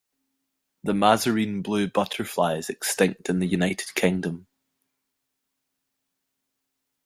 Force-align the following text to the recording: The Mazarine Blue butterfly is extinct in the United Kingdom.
The 0.83 0.95
Mazarine 0.95 1.61
Blue 1.61 1.87
butterfly 1.87 2.55
is 2.55 2.71
extinct 2.71 3.29
in 3.29 3.37
the 3.37 3.45
United 3.45 3.93
Kingdom. 3.93 4.47